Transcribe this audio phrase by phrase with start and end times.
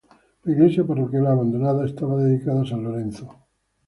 [0.45, 3.35] La iglesia parroquial, abandonada, estaba dedicada a San Lorenzo.